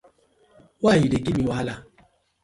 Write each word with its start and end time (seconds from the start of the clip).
Why 0.81 0.93
you 1.01 1.07
dey 1.11 1.21
give 1.25 1.37
me 1.37 1.43
wahala? 1.49 1.75